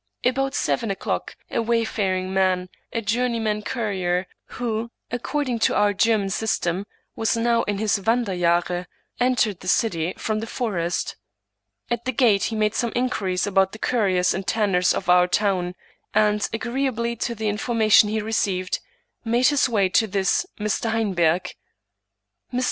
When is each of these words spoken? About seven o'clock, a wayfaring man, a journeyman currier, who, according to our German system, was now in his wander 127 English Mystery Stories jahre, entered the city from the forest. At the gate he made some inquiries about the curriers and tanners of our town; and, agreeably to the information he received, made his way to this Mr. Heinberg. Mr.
About 0.25 0.55
seven 0.55 0.89
o'clock, 0.89 1.35
a 1.51 1.61
wayfaring 1.61 2.33
man, 2.33 2.69
a 2.91 3.03
journeyman 3.03 3.61
currier, 3.61 4.25
who, 4.55 4.89
according 5.11 5.59
to 5.59 5.75
our 5.75 5.93
German 5.93 6.31
system, 6.31 6.87
was 7.15 7.37
now 7.37 7.61
in 7.65 7.77
his 7.77 7.99
wander 7.99 8.31
127 8.31 8.87
English 9.19 9.19
Mystery 9.19 9.19
Stories 9.21 9.21
jahre, 9.21 9.27
entered 9.27 9.59
the 9.59 9.67
city 9.67 10.13
from 10.17 10.39
the 10.39 10.47
forest. 10.47 11.17
At 11.91 12.05
the 12.05 12.11
gate 12.11 12.45
he 12.45 12.55
made 12.55 12.73
some 12.73 12.91
inquiries 12.95 13.45
about 13.45 13.73
the 13.73 13.77
curriers 13.77 14.33
and 14.33 14.47
tanners 14.47 14.95
of 14.95 15.07
our 15.07 15.27
town; 15.27 15.75
and, 16.15 16.49
agreeably 16.51 17.15
to 17.17 17.35
the 17.35 17.47
information 17.47 18.09
he 18.09 18.23
received, 18.23 18.79
made 19.23 19.49
his 19.49 19.69
way 19.69 19.87
to 19.89 20.07
this 20.07 20.47
Mr. 20.59 20.89
Heinberg. 20.89 21.51
Mr. 22.51 22.59